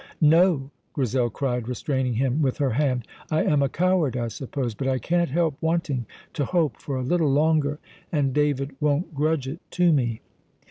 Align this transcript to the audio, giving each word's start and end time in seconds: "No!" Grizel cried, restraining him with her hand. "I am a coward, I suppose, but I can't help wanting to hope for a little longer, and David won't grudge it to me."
"No!" 0.19 0.71
Grizel 0.93 1.29
cried, 1.29 1.67
restraining 1.67 2.15
him 2.15 2.41
with 2.41 2.57
her 2.57 2.71
hand. 2.71 3.05
"I 3.29 3.43
am 3.43 3.61
a 3.61 3.69
coward, 3.69 4.17
I 4.17 4.29
suppose, 4.29 4.73
but 4.73 4.87
I 4.87 4.97
can't 4.97 5.29
help 5.29 5.57
wanting 5.61 6.07
to 6.33 6.43
hope 6.43 6.77
for 6.81 6.95
a 6.97 7.03
little 7.03 7.29
longer, 7.29 7.77
and 8.11 8.33
David 8.33 8.71
won't 8.79 9.13
grudge 9.13 9.47
it 9.47 9.59
to 9.69 9.93
me." 9.93 10.21